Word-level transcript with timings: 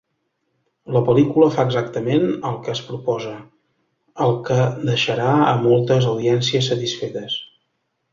La 0.93 1.01
pel·lícula 1.09 1.49
fa 1.57 1.65
exactament 1.71 2.25
el 2.51 2.57
que 2.67 2.73
es 2.73 2.81
proposa, 2.87 3.33
el 4.25 4.33
que 4.47 4.57
deixarà 4.89 5.29
a 5.49 5.53
moltes 5.67 6.09
audiències 6.15 6.71
satisfetes. 6.73 7.37